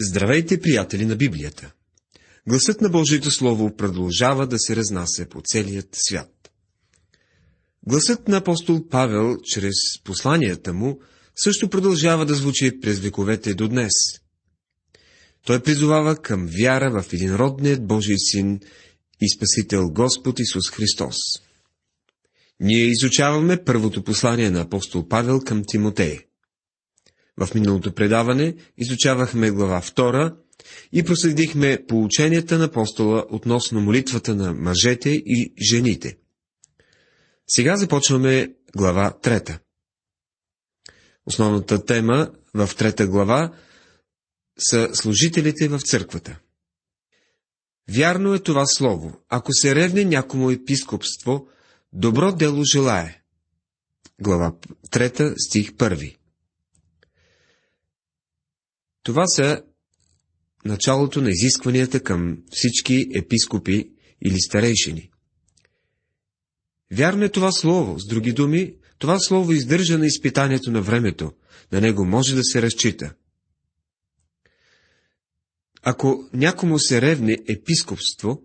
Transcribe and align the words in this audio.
Здравейте, 0.00 0.60
приятели 0.60 1.06
на 1.06 1.16
Библията! 1.16 1.72
Гласът 2.48 2.80
на 2.80 2.88
Божието 2.88 3.30
Слово 3.30 3.76
продължава 3.76 4.46
да 4.46 4.58
се 4.58 4.76
разнася 4.76 5.26
по 5.30 5.42
целият 5.44 5.88
свят. 5.92 6.50
Гласът 7.86 8.28
на 8.28 8.36
апостол 8.36 8.88
Павел, 8.88 9.36
чрез 9.44 9.74
посланията 10.04 10.72
му, 10.72 11.00
също 11.36 11.70
продължава 11.70 12.26
да 12.26 12.34
звучи 12.34 12.80
през 12.80 12.98
вековете 12.98 13.54
до 13.54 13.68
днес. 13.68 13.92
Той 15.46 15.62
призовава 15.62 16.16
към 16.16 16.48
вяра 16.60 17.02
в 17.02 17.12
единродният 17.12 17.86
Божий 17.86 18.18
син 18.18 18.60
и 19.20 19.30
Спасител 19.36 19.90
Господ 19.90 20.40
Исус 20.40 20.70
Христос. 20.70 21.16
Ние 22.60 22.84
изучаваме 22.84 23.64
първото 23.64 24.04
послание 24.04 24.50
на 24.50 24.60
апостол 24.60 25.08
Павел 25.08 25.40
към 25.40 25.62
Тимотей. 25.66 26.25
В 27.40 27.54
миналото 27.54 27.94
предаване 27.94 28.54
изучавахме 28.78 29.50
глава 29.50 29.80
2 29.80 30.36
и 30.92 31.02
проследихме 31.02 31.84
поученията 31.88 32.58
на 32.58 32.64
апостола 32.64 33.26
относно 33.30 33.80
молитвата 33.80 34.34
на 34.34 34.54
мъжете 34.54 35.10
и 35.10 35.52
жените. 35.70 36.16
Сега 37.48 37.76
започваме 37.76 38.54
глава 38.76 39.18
3. 39.22 39.58
Основната 41.26 41.84
тема 41.84 42.30
в 42.54 42.70
трета 42.76 43.06
глава 43.06 43.52
са 44.58 44.94
служителите 44.94 45.68
в 45.68 45.80
църквата. 45.80 46.38
Вярно 47.90 48.34
е 48.34 48.38
това 48.38 48.66
слово. 48.66 49.20
Ако 49.28 49.52
се 49.52 49.74
ревне 49.74 50.04
някому 50.04 50.50
епископство, 50.50 51.48
добро 51.92 52.32
дело 52.32 52.62
желае. 52.72 53.22
Глава 54.20 54.52
3, 54.90 55.34
стих 55.48 55.72
1. 55.72 56.16
Това 59.06 59.26
са 59.26 59.62
началото 60.64 61.20
на 61.20 61.30
изискванията 61.30 62.02
към 62.02 62.38
всички 62.50 63.06
епископи 63.14 63.90
или 64.24 64.40
старейшини. 64.40 65.10
Вярно 66.92 67.24
е 67.24 67.28
това 67.28 67.52
слово, 67.52 67.98
с 67.98 68.06
други 68.06 68.32
думи, 68.32 68.74
това 68.98 69.18
слово 69.18 69.52
издържа 69.52 69.98
на 69.98 70.06
изпитанието 70.06 70.70
на 70.70 70.82
времето, 70.82 71.32
на 71.72 71.80
него 71.80 72.04
може 72.04 72.34
да 72.34 72.44
се 72.44 72.62
разчита. 72.62 73.14
Ако 75.82 76.28
някому 76.32 76.78
се 76.78 77.00
ревне 77.00 77.38
епископство, 77.48 78.42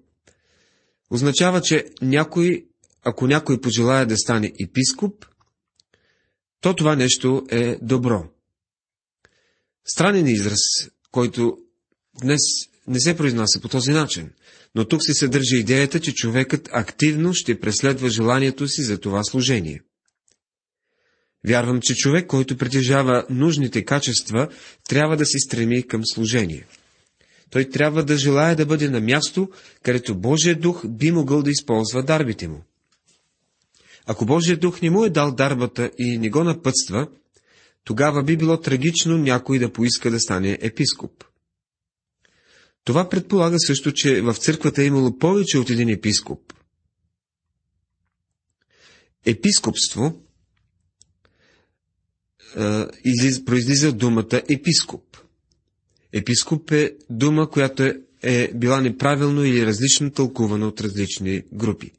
означава, 1.10 1.62
че 1.62 1.86
някой, 2.02 2.66
ако 3.04 3.28
някой 3.28 3.62
пожелая 3.62 4.06
да 4.06 4.18
стане 4.18 4.54
епископ, 4.64 5.26
то 6.60 6.76
това 6.76 6.96
нещо 6.96 7.46
е 7.50 7.78
добро. 7.82 8.41
Странен 9.94 10.28
израз, 10.28 10.60
който 11.12 11.58
днес 12.22 12.40
не 12.88 13.00
се 13.00 13.18
произнася 13.18 13.60
по 13.62 13.68
този 13.68 13.92
начин, 13.92 14.30
но 14.76 14.86
тук 14.86 15.04
се 15.04 15.14
съдържа 15.14 15.58
идеята, 15.58 16.00
че 16.00 16.14
човекът 16.14 16.70
активно 16.72 17.34
ще 17.34 17.60
преследва 17.60 18.10
желанието 18.10 18.68
си 18.68 18.84
за 18.84 18.98
това 18.98 19.24
служение. 19.24 19.82
Вярвам, 21.48 21.80
че 21.82 21.96
човек, 21.96 22.28
който 22.28 22.58
притежава 22.58 23.26
нужните 23.30 23.86
качества, 23.86 24.48
трябва 24.90 25.18
да 25.18 25.26
се 25.26 25.40
стреми 25.40 25.88
към 25.88 26.02
служение. 26.06 26.66
Той 27.50 27.70
трябва 27.70 28.06
да 28.06 28.18
желая 28.18 28.56
да 28.56 28.66
бъде 28.66 28.90
на 28.90 29.02
място, 29.02 29.50
където 29.84 30.16
Божия 30.16 30.60
дух 30.60 30.88
би 30.88 31.12
могъл 31.12 31.44
да 31.44 31.52
използва 31.52 32.04
дарбите 32.04 32.48
му. 32.48 32.64
Ако 34.06 34.26
Божия 34.26 34.58
дух 34.58 34.82
не 34.82 34.90
му 34.90 35.06
е 35.06 35.10
дал 35.10 35.32
дарбата 35.32 35.92
и 35.98 36.18
не 36.18 36.30
го 36.30 36.44
напътства, 36.44 37.08
тогава 37.84 38.24
би 38.24 38.38
било 38.38 38.62
трагично 38.62 39.18
някой 39.18 39.60
да 39.60 39.74
поиска 39.74 40.12
да 40.12 40.20
стане 40.20 40.58
епископ. 40.62 41.24
Това 42.84 43.10
предполага 43.10 43.56
също, 43.60 43.92
че 43.92 44.22
в 44.22 44.36
църквата 44.36 44.84
е 44.84 44.86
имало 44.86 45.18
повече 45.18 45.58
от 45.58 45.70
един 45.70 45.90
епископ. 45.90 46.54
Епископство 49.26 50.22
е, 52.58 53.46
произлиза 53.46 53.94
думата 53.94 54.42
епископ. 54.50 55.18
Епископ 56.14 56.72
е 56.72 56.96
дума, 57.10 57.50
която 57.50 57.84
е, 57.84 58.02
е 58.22 58.54
била 58.54 58.82
неправилно 58.82 59.44
или 59.44 59.66
различно 59.66 60.12
тълкувана 60.12 60.68
от 60.68 60.82
различни 60.82 61.44
групи. 61.54 61.92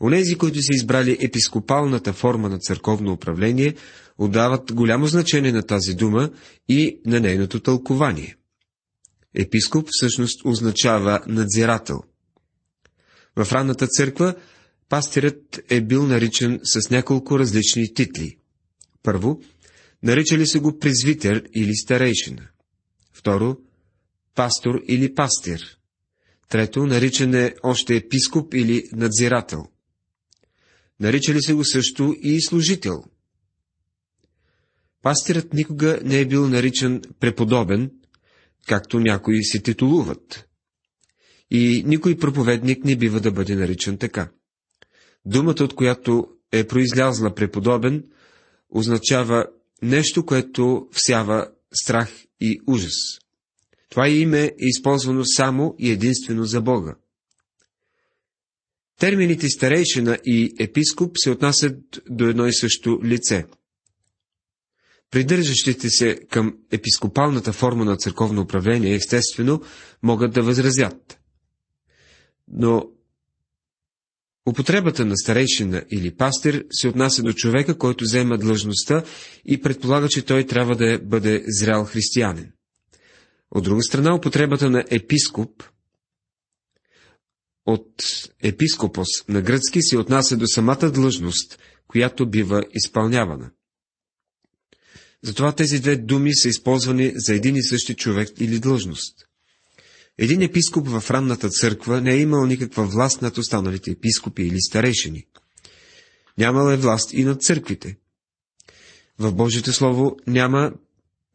Онези, 0.00 0.34
които 0.34 0.62
са 0.62 0.74
избрали 0.74 1.18
епископалната 1.20 2.12
форма 2.12 2.48
на 2.48 2.58
църковно 2.58 3.12
управление, 3.12 3.74
отдават 4.18 4.72
голямо 4.72 5.06
значение 5.06 5.52
на 5.52 5.62
тази 5.62 5.94
дума 5.94 6.30
и 6.68 7.00
на 7.06 7.20
нейното 7.20 7.60
тълкование. 7.60 8.36
Епископ 9.34 9.88
всъщност 9.90 10.44
означава 10.44 11.20
надзирател. 11.26 12.02
В 13.36 13.52
ранната 13.52 13.86
църква 13.86 14.34
пастирът 14.88 15.60
е 15.68 15.80
бил 15.80 16.06
наричан 16.06 16.60
с 16.62 16.90
няколко 16.90 17.38
различни 17.38 17.94
титли. 17.94 18.36
Първо, 19.02 19.40
наричали 20.02 20.46
се 20.46 20.58
го 20.58 20.78
презвитер 20.78 21.44
или 21.54 21.74
старейшина. 21.74 22.48
Второ, 23.12 23.56
пастор 24.34 24.80
или 24.88 25.14
пастир. 25.14 25.78
Трето, 26.48 26.86
наричан 26.86 27.34
е 27.34 27.54
още 27.62 27.96
епископ 27.96 28.54
или 28.54 28.88
надзирател. 28.92 29.66
Наричали 31.00 31.42
се 31.42 31.54
го 31.54 31.64
също 31.64 32.16
и 32.22 32.42
служител. 32.42 33.04
Пастирът 35.02 35.54
никога 35.54 36.00
не 36.04 36.20
е 36.20 36.26
бил 36.26 36.48
наричан 36.48 37.02
преподобен, 37.20 37.90
както 38.66 39.00
някои 39.00 39.44
се 39.44 39.62
титулуват. 39.62 40.46
И 41.50 41.82
никой 41.86 42.16
проповедник 42.16 42.84
не 42.84 42.96
бива 42.96 43.20
да 43.20 43.32
бъде 43.32 43.56
наричан 43.56 43.98
така. 43.98 44.30
Думата, 45.24 45.56
от 45.60 45.74
която 45.74 46.28
е 46.52 46.66
произлязла 46.66 47.34
преподобен, 47.34 48.04
означава 48.70 49.46
нещо, 49.82 50.26
което 50.26 50.88
всява 50.92 51.50
страх 51.82 52.24
и 52.40 52.60
ужас. 52.66 53.20
Това 53.88 54.08
име 54.08 54.44
е 54.44 54.52
използвано 54.58 55.24
само 55.24 55.74
и 55.78 55.90
единствено 55.90 56.44
за 56.44 56.60
Бога. 56.60 56.96
Термините 59.00 59.48
старейшина 59.48 60.18
и 60.24 60.54
епископ 60.58 61.12
се 61.18 61.30
отнасят 61.30 61.76
до 62.10 62.24
едно 62.24 62.46
и 62.46 62.52
също 62.54 63.00
лице. 63.04 63.44
Придържащите 65.10 65.90
се 65.90 66.18
към 66.30 66.56
епископалната 66.70 67.52
форма 67.52 67.84
на 67.84 67.96
църковно 67.96 68.40
управление, 68.42 68.94
естествено, 68.94 69.62
могат 70.02 70.32
да 70.32 70.42
възразят. 70.42 71.18
Но 72.48 72.86
употребата 74.46 75.04
на 75.04 75.16
старейшина 75.16 75.84
или 75.90 76.16
пастир 76.16 76.64
се 76.70 76.88
отнася 76.88 77.22
до 77.22 77.32
човека, 77.32 77.78
който 77.78 78.04
взема 78.04 78.38
длъжността 78.38 79.04
и 79.44 79.60
предполага, 79.60 80.08
че 80.08 80.22
той 80.24 80.44
трябва 80.46 80.76
да 80.76 80.98
бъде 80.98 81.44
зрял 81.46 81.84
християнин. 81.84 82.52
От 83.50 83.64
друга 83.64 83.82
страна, 83.82 84.14
употребата 84.14 84.70
на 84.70 84.84
епископ 84.90 85.62
от 87.66 87.94
епископос 88.42 89.08
на 89.28 89.42
гръцки 89.42 89.82
се 89.82 89.98
отнася 89.98 90.36
до 90.36 90.46
самата 90.46 90.90
длъжност, 90.90 91.58
която 91.86 92.30
бива 92.30 92.62
изпълнявана. 92.74 93.50
Затова 95.22 95.52
тези 95.52 95.80
две 95.80 95.96
думи 95.96 96.36
са 96.36 96.48
използвани 96.48 97.12
за 97.14 97.34
един 97.34 97.56
и 97.56 97.62
същи 97.62 97.94
човек 97.94 98.28
или 98.40 98.58
длъжност. 98.58 99.26
Един 100.18 100.42
епископ 100.42 100.88
в 100.88 101.10
ранната 101.10 101.48
църква 101.48 102.00
не 102.00 102.12
е 102.12 102.20
имал 102.20 102.46
никаква 102.46 102.86
власт 102.86 103.22
над 103.22 103.38
останалите 103.38 103.90
епископи 103.90 104.42
или 104.42 104.60
старейшини. 104.60 105.26
Нямал 106.38 106.70
е 106.72 106.76
власт 106.76 107.12
и 107.12 107.24
над 107.24 107.42
църквите. 107.42 107.98
В 109.18 109.32
Божието 109.32 109.72
Слово 109.72 110.16
няма 110.26 110.72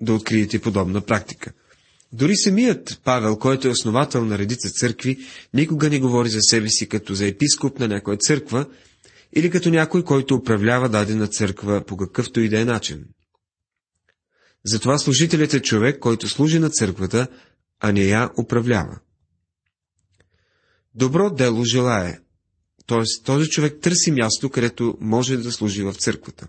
да 0.01 0.13
откриете 0.13 0.61
подобна 0.61 1.01
практика– 1.01 1.53
дори 2.15 2.35
самият 2.35 3.01
Павел, 3.03 3.37
който 3.37 3.67
е 3.67 3.71
основател 3.71 4.25
на 4.25 4.37
редица 4.37 4.69
църкви, 4.69 5.17
никога 5.53 5.89
не 5.89 5.99
говори 5.99 6.29
за 6.29 6.39
себе 6.41 6.69
си 6.69 6.89
като 6.89 7.13
за 7.13 7.27
епископ 7.27 7.79
на 7.79 7.87
някоя 7.87 8.17
църква 8.17 8.65
или 9.35 9.49
като 9.49 9.69
някой, 9.69 10.03
който 10.03 10.35
управлява 10.35 10.89
дадена 10.89 11.27
църква 11.27 11.83
по 11.85 11.97
какъвто 11.97 12.39
и 12.39 12.49
да 12.49 12.59
е 12.59 12.65
начин. 12.65 13.05
Затова 14.65 14.97
служителят 14.97 15.53
е 15.53 15.61
човек, 15.61 15.99
който 15.99 16.27
служи 16.27 16.59
на 16.59 16.69
църквата, 16.69 17.27
а 17.79 17.91
не 17.91 18.03
я 18.03 18.29
управлява. 18.39 18.99
Добро 20.95 21.29
дело 21.29 21.65
желае, 21.65 22.19
т.е. 22.87 23.23
този 23.25 23.49
човек 23.49 23.79
търси 23.81 24.11
място, 24.11 24.49
където 24.49 24.97
може 25.01 25.37
да 25.37 25.51
служи 25.51 25.83
в 25.83 25.93
църквата. 25.93 26.47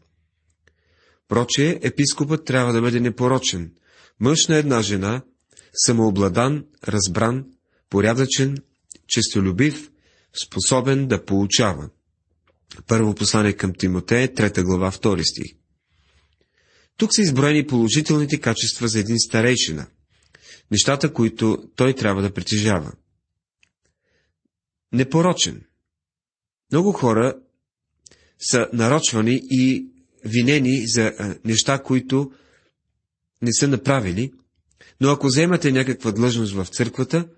Прочее, 1.29 1.79
епископът 1.83 2.45
трябва 2.45 2.73
да 2.73 2.81
бъде 2.81 3.01
непорочен, 3.01 3.73
мъж 4.21 4.47
на 4.47 4.57
една 4.57 4.83
жена, 4.83 5.23
самообладан, 5.77 6.65
разбран, 6.89 7.45
порядъчен, 7.91 8.59
честолюбив, 9.07 9.91
способен 10.45 11.09
да 11.09 11.25
получава. 11.25 11.91
Първо 12.87 13.15
послание 13.15 13.53
към 13.53 13.75
Тимотея, 13.75 14.35
трета 14.35 14.63
глава, 14.63 14.91
втори 14.91 15.25
стих. 15.25 15.53
Тук 16.97 17.15
са 17.15 17.23
изброени 17.23 17.67
положителните 17.67 18.41
качества 18.41 18.89
за 18.89 19.01
един 19.01 19.19
старейшина. 19.19 19.87
нещата, 20.71 21.13
които 21.13 21.71
той 21.77 21.95
трябва 21.95 22.23
да 22.23 22.35
притежава. 22.35 22.93
Непорочен. 24.93 25.65
Много 26.73 26.93
хора 26.93 27.37
са 28.39 28.69
нарочвани 28.73 29.41
и 29.51 29.87
винени 30.25 30.87
за 30.87 31.13
неща, 31.45 31.83
които 31.83 32.33
не 33.43 33.53
са 33.53 33.69
направили, 33.69 34.33
но 35.01 35.11
ако 35.11 35.27
вземате 35.27 35.73
някаква 35.73 36.13
длъжност 36.13 36.53
в 36.55 36.67
църквата, 36.67 37.29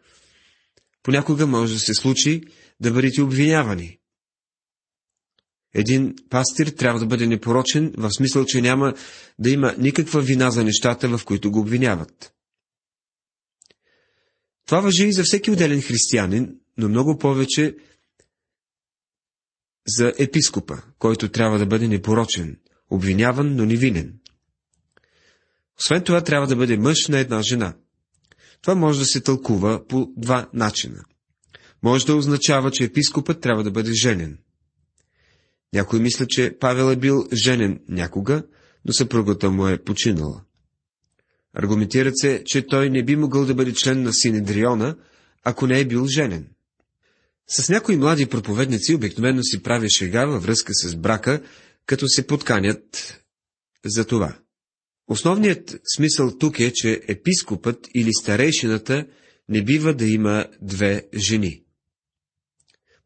понякога 1.03 1.47
може 1.47 1.75
да 1.75 1.81
се 1.81 1.95
случи 1.95 2.43
да 2.81 2.93
бъдете 2.93 3.23
обвинявани. 3.23 3.99
Един 5.75 6.15
пастир 6.31 6.67
трябва 6.67 7.01
да 7.01 7.07
бъде 7.07 7.27
непорочен, 7.27 7.93
в 7.97 8.11
смисъл, 8.11 8.45
че 8.45 8.61
няма 8.61 8.95
да 9.39 9.51
има 9.51 9.75
никаква 9.79 10.21
вина 10.21 10.51
за 10.51 10.65
нещата, 10.65 11.19
в 11.19 11.25
които 11.25 11.51
го 11.51 11.61
обвиняват. 11.61 12.35
Това 14.67 14.81
въжи 14.81 15.07
и 15.07 15.13
за 15.13 15.23
всеки 15.25 15.51
отделен 15.51 15.83
християнин, 15.83 16.55
но 16.77 16.89
много 16.89 17.19
повече 17.19 17.77
за 19.87 20.13
епископа, 20.19 20.83
който 20.99 21.29
трябва 21.29 21.59
да 21.59 21.67
бъде 21.67 21.89
непорочен, 21.89 22.61
обвиняван, 22.91 23.57
но 23.57 23.65
невинен. 23.65 24.19
Освен 25.81 26.05
това, 26.05 26.21
трябва 26.21 26.47
да 26.47 26.57
бъде 26.57 26.77
мъж 26.77 27.09
на 27.09 27.19
една 27.19 27.43
жена. 27.43 27.75
Това 28.63 28.75
може 28.75 28.99
да 28.99 29.05
се 29.05 29.21
тълкува 29.21 29.87
по 29.87 30.13
два 30.17 30.49
начина. 30.53 31.05
Може 31.83 32.07
да 32.07 32.17
означава, 32.17 32.71
че 32.71 32.85
епископът 32.85 33.41
трябва 33.41 33.65
да 33.65 33.71
бъде 33.71 33.93
женен. 33.93 34.39
Някой 35.75 36.01
мисля, 36.01 36.27
че 36.29 36.57
Павел 36.61 36.93
е 36.93 36.97
бил 36.97 37.29
женен 37.33 37.81
някога, 37.89 38.43
но 38.85 38.93
съпругата 38.93 39.51
му 39.51 39.69
е 39.69 39.85
починала. 39.85 40.43
Аргументират 41.55 42.19
се, 42.19 42.43
че 42.47 42.67
той 42.67 42.91
не 42.91 43.05
би 43.05 43.17
могъл 43.17 43.45
да 43.45 43.55
бъде 43.55 43.75
член 43.75 44.03
на 44.03 44.13
Синедриона, 44.13 44.97
ако 45.45 45.67
не 45.67 45.81
е 45.81 45.85
бил 45.85 46.07
женен. 46.07 46.49
С 47.49 47.69
някои 47.69 47.97
млади 47.97 48.27
проповедници 48.27 48.95
обикновено 48.95 49.43
си 49.43 49.63
прави 49.63 49.91
шега 49.91 50.27
във 50.27 50.43
връзка 50.43 50.73
с 50.75 50.97
брака, 50.97 51.43
като 51.87 52.09
се 52.09 52.27
подканят 52.27 53.15
за 53.85 54.05
това. 54.07 54.39
Основният 55.09 55.81
смисъл 55.97 56.39
тук 56.39 56.61
е, 56.61 56.73
че 56.75 57.03
епископът 57.09 57.89
или 57.95 58.11
старейшината 58.21 59.07
не 59.49 59.65
бива 59.65 59.95
да 59.95 60.07
има 60.07 60.47
две 60.63 61.09
жени. 61.15 61.63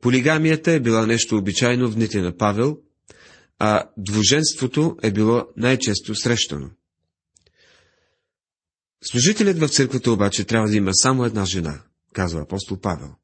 Полигамията 0.00 0.72
е 0.72 0.80
била 0.80 1.06
нещо 1.06 1.36
обичайно 1.36 1.90
в 1.90 1.94
дните 1.94 2.20
на 2.20 2.36
Павел, 2.36 2.78
а 3.58 3.90
двуженството 3.96 4.96
е 5.02 5.10
било 5.10 5.46
най-често 5.56 6.14
срещано. 6.14 6.70
Служителят 9.04 9.58
в 9.58 9.68
църквата 9.68 10.12
обаче 10.12 10.44
трябва 10.44 10.68
да 10.68 10.76
има 10.76 10.94
само 10.94 11.24
една 11.24 11.44
жена, 11.44 11.82
казва 12.12 12.40
апостол 12.40 12.80
Павел. 12.80 13.14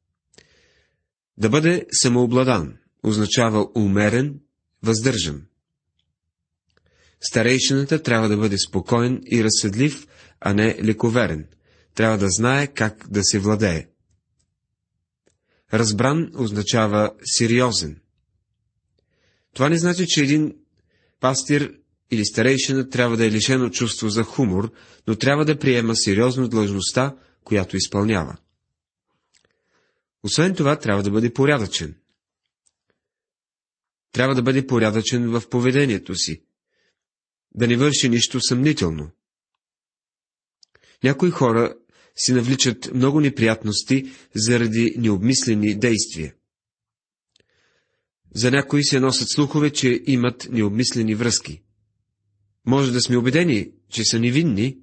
Да 1.36 1.48
бъде 1.48 1.86
самообладан 1.92 2.76
означава 3.02 3.68
умерен, 3.74 4.40
въздържан. 4.82 5.42
Старейшината 7.20 8.02
трябва 8.02 8.28
да 8.28 8.36
бъде 8.36 8.58
спокоен 8.58 9.20
и 9.30 9.44
разсъдлив, 9.44 10.06
а 10.40 10.54
не 10.54 10.78
лековерен. 10.84 11.46
Трябва 11.94 12.18
да 12.18 12.26
знае 12.30 12.66
как 12.66 13.06
да 13.10 13.20
се 13.24 13.38
владее. 13.38 13.88
Разбран 15.72 16.30
означава 16.36 17.10
сериозен. 17.24 18.00
Това 19.54 19.68
не 19.68 19.78
значи, 19.78 20.06
че 20.06 20.22
един 20.22 20.54
пастир 21.20 21.74
или 22.10 22.24
старейшина 22.26 22.88
трябва 22.88 23.16
да 23.16 23.26
е 23.26 23.30
лишен 23.30 23.62
от 23.62 23.72
чувство 23.72 24.08
за 24.08 24.22
хумор, 24.22 24.72
но 25.06 25.16
трябва 25.16 25.44
да 25.44 25.58
приема 25.58 25.96
сериозно 25.96 26.48
длъжността, 26.48 27.16
която 27.44 27.76
изпълнява. 27.76 28.36
Освен 30.22 30.54
това, 30.54 30.78
трябва 30.78 31.02
да 31.02 31.10
бъде 31.10 31.32
порядъчен. 31.32 31.94
Трябва 34.12 34.34
да 34.34 34.42
бъде 34.42 34.66
порядъчен 34.66 35.30
в 35.30 35.48
поведението 35.50 36.14
си, 36.14 36.42
да 37.58 37.66
не 37.66 37.76
върши 37.76 38.08
нищо 38.08 38.40
съмнително. 38.40 39.10
Някои 41.04 41.30
хора 41.30 41.74
си 42.16 42.32
навличат 42.32 42.90
много 42.94 43.20
неприятности 43.20 44.12
заради 44.34 44.94
необмислени 44.98 45.78
действия. 45.78 46.34
За 48.34 48.50
някои 48.50 48.84
се 48.84 49.00
носят 49.00 49.28
слухове, 49.30 49.70
че 49.70 50.02
имат 50.06 50.48
необмислени 50.50 51.14
връзки. 51.14 51.62
Може 52.66 52.92
да 52.92 53.00
сме 53.00 53.16
убедени, 53.16 53.70
че 53.90 54.04
са 54.04 54.18
невинни, 54.18 54.78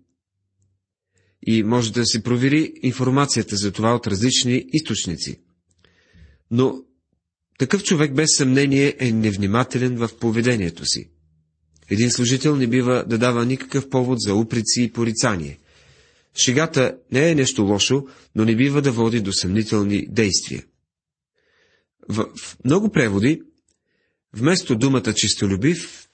и 1.48 1.63
може 1.63 1.94
да 1.94 2.06
се 2.06 2.24
провери 2.24 2.74
информацията 2.81 3.56
за 3.56 3.71
това 3.71 3.95
от 3.95 4.07
различни 4.07 4.66
източници. 4.74 5.42
Но 6.51 6.83
такъв 7.60 7.83
човек 7.83 8.13
без 8.13 8.30
съмнение 8.38 8.95
е 9.00 9.12
невнимателен 9.12 9.98
в 9.98 10.10
поведението 10.19 10.86
си. 10.86 11.15
Един 11.90 12.12
служител 12.12 12.56
не 12.56 12.68
бива 12.68 13.04
да 13.08 13.18
дава 13.18 13.46
никакъв 13.46 13.90
повод 13.90 14.22
за 14.22 14.36
упреци 14.36 14.84
и 14.84 14.92
порицание. 14.92 15.60
Шегата 16.36 16.98
не 17.12 17.30
е 17.30 17.36
нещо 17.36 17.64
лошо, 17.64 18.08
но 18.36 18.46
не 18.46 18.56
бива 18.56 18.82
да 18.82 18.92
води 18.92 19.22
до 19.22 19.34
съмнителни 19.34 20.08
действия. 20.10 20.66
В, 22.10 22.26
в 22.38 22.58
много 22.66 22.92
преводи, 22.92 23.42
вместо 24.34 24.76
думата 24.76 25.14
чистолюбив, 25.14 26.10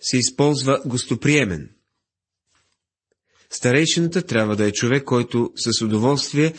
се 0.00 0.18
използва 0.18 0.82
гостоприемен. 0.86 1.70
Старейшината 3.50 4.22
трябва 4.22 4.56
да 4.56 4.66
е 4.66 4.72
човек, 4.72 5.04
който 5.04 5.52
с 5.56 5.82
удоволствие 5.82 6.54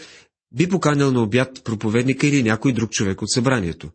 би 0.52 0.69
поканял 0.69 1.12
на 1.12 1.22
обяд 1.22 1.64
проповедника 1.64 2.28
или 2.28 2.44
някой 2.44 2.74
друг 2.74 2.92
човек 2.92 3.22
от 3.22 3.31
събранието. 3.31 3.92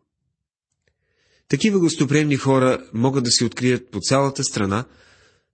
Такива 1.48 1.78
гостоприемни 1.78 2.36
хора 2.36 2.88
могат 2.94 3.24
да 3.24 3.30
се 3.30 3.44
открият 3.44 3.90
по 3.90 4.00
цялата 4.00 4.44
страна, 4.44 4.84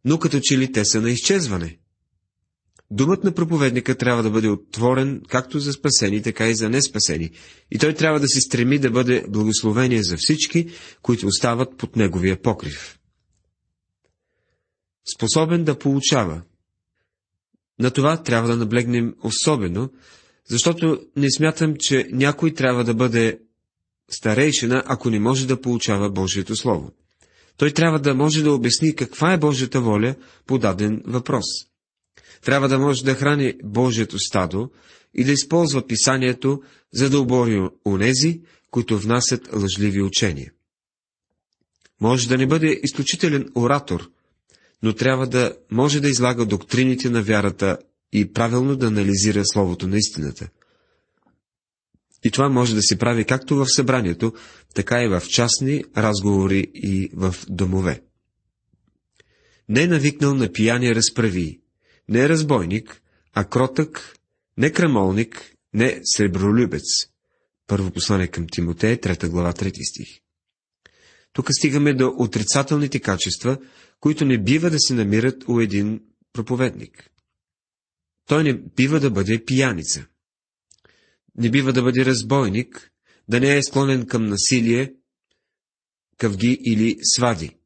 но 0.05 0.19
като 0.19 0.41
че 0.43 0.59
ли 0.59 0.73
те 0.73 0.85
са 0.85 1.01
на 1.01 1.11
изчезване. 1.11 1.79
Думът 2.91 3.25
на 3.25 3.33
проповедника 3.35 3.99
трябва 3.99 4.23
да 4.23 4.31
бъде 4.31 4.49
отворен 4.49 5.23
както 5.29 5.59
за 5.59 5.73
спасени, 5.73 6.23
така 6.23 6.49
и 6.49 6.55
за 6.55 6.69
неспасени, 6.69 7.31
и 7.71 7.79
той 7.79 7.95
трябва 7.95 8.21
да 8.21 8.29
се 8.29 8.41
стреми 8.41 8.79
да 8.79 8.91
бъде 8.91 9.25
благословение 9.29 10.03
за 10.03 10.17
всички, 10.19 10.71
които 11.03 11.27
остават 11.27 11.77
под 11.79 11.97
неговия 11.97 12.43
покрив. 12.43 12.99
Способен 15.17 15.65
да 15.65 15.79
получава. 15.79 16.43
На 17.79 17.91
това 17.91 18.23
трябва 18.23 18.49
да 18.49 18.57
наблегнем 18.57 19.15
особено, 19.23 19.91
защото 20.49 21.01
не 21.17 21.31
смятам, 21.31 21.75
че 21.79 22.09
някой 22.13 22.55
трябва 22.55 22.85
да 22.85 22.95
бъде 22.95 23.39
старейшина, 24.15 24.83
ако 24.87 25.11
не 25.11 25.21
може 25.21 25.47
да 25.47 25.61
получава 25.61 26.11
Божието 26.11 26.57
Слово. 26.57 26.93
Той 27.57 27.71
трябва 27.71 27.99
да 27.99 28.15
може 28.15 28.43
да 28.43 28.53
обясни 28.53 28.95
каква 28.97 29.33
е 29.33 29.39
Божията 29.39 29.81
воля 29.81 30.15
по 30.47 30.59
даден 30.59 31.03
въпрос. 31.07 31.45
Трябва 32.45 32.69
да 32.69 32.79
може 32.79 33.05
да 33.05 33.15
храни 33.15 33.55
Божието 33.65 34.19
стадо 34.19 34.71
и 35.15 35.25
да 35.25 35.33
използва 35.33 35.87
писанието, 35.87 36.63
за 36.93 37.11
да 37.11 37.21
обори 37.21 37.69
онези, 37.87 38.41
които 38.71 38.99
внасят 38.99 39.49
лъжливи 39.53 40.03
учения. 40.03 40.53
Може 42.01 42.29
да 42.29 42.39
не 42.39 42.47
бъде 42.47 42.81
изключителен 42.83 43.49
оратор, 43.55 44.11
но 44.83 44.93
трябва 44.93 45.27
да 45.27 45.57
може 45.71 46.01
да 46.01 46.09
излага 46.09 46.47
доктрините 46.47 47.11
на 47.11 47.23
вярата 47.23 47.79
и 48.13 48.33
правилно 48.33 48.77
да 48.77 48.87
анализира 48.87 49.43
Словото 49.45 49.89
на 49.89 49.97
истината– 49.97 50.49
и 52.25 52.31
това 52.31 52.49
може 52.49 52.75
да 52.75 52.83
се 52.83 52.99
прави 52.99 53.25
както 53.25 53.57
в 53.57 53.67
събранието, 53.69 54.33
така 54.75 55.03
и 55.03 55.09
в 55.09 55.23
частни 55.29 55.85
разговори 55.97 56.67
и 56.75 57.11
в 57.15 57.35
домове. 57.49 58.03
Не 59.69 59.83
е 59.83 59.87
навикнал 59.87 60.35
на 60.35 60.53
пияни 60.53 60.95
разправи, 60.95 61.61
не 62.09 62.21
е 62.21 62.29
разбойник, 62.29 63.03
а 63.35 63.45
кротък, 63.45 64.17
не 64.57 64.73
крамолник, 64.73 65.53
не 65.75 66.01
сребролюбец. 66.05 66.83
Първо 67.67 67.91
послание 67.91 68.27
към 68.27 68.47
Тимотея, 68.53 68.99
3 68.99 69.29
глава, 69.29 69.53
3 69.53 69.91
стих. 69.91 70.09
Тук 71.33 71.47
стигаме 71.53 71.95
до 71.95 72.15
отрицателните 72.19 73.01
качества, 73.01 73.59
които 74.01 74.25
не 74.25 74.43
бива 74.43 74.71
да 74.71 74.77
се 74.79 74.95
намират 74.95 75.45
у 75.49 75.61
един 75.61 76.01
проповедник. 76.33 77.11
Той 78.29 78.45
не 78.45 78.55
бива 78.55 79.01
да 79.01 79.11
бъде 79.11 79.45
пияница 79.45 80.07
не 81.37 81.51
бива 81.51 81.73
да 81.73 81.83
бъде 81.83 82.05
разбойник, 82.05 82.91
да 83.29 83.41
не 83.41 83.57
е 83.57 83.63
склонен 83.63 84.07
към 84.07 84.27
насилие, 84.27 84.95
къвги 86.19 86.59
или 86.65 86.99
свади. 87.03 87.57